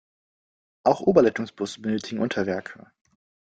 [0.83, 2.89] Auch Oberleitungsbusse benötigen Unterwerke.